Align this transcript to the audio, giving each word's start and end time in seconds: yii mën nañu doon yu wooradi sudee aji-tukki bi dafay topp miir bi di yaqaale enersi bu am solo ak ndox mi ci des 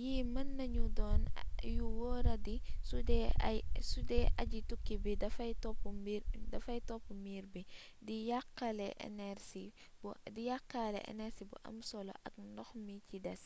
yii 0.00 0.20
mën 0.34 0.48
nañu 0.58 0.84
doon 0.98 1.20
yu 1.76 1.84
wooradi 2.00 2.56
sudee 3.98 4.26
aji-tukki 4.42 4.94
bi 5.04 5.20
dafay 6.66 6.80
topp 6.92 7.06
miir 7.24 7.44
bi 7.52 7.62
di 8.06 8.16
yaqaale 10.48 10.96
enersi 11.12 11.42
bu 11.50 11.54
am 11.68 11.76
solo 11.90 12.12
ak 12.26 12.34
ndox 12.48 12.68
mi 12.84 12.94
ci 13.08 13.16
des 13.26 13.42